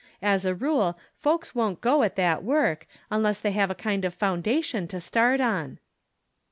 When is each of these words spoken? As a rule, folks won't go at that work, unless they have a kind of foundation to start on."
As 0.23 0.45
a 0.45 0.55
rule, 0.55 0.97
folks 1.15 1.53
won't 1.53 1.79
go 1.79 2.01
at 2.01 2.15
that 2.15 2.41
work, 2.41 2.87
unless 3.11 3.39
they 3.39 3.51
have 3.51 3.69
a 3.69 3.75
kind 3.75 4.03
of 4.03 4.15
foundation 4.15 4.87
to 4.87 4.99
start 4.99 5.39
on." 5.39 5.77